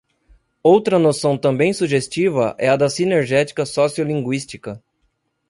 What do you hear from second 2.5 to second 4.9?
é a da sinergética sociolinguística.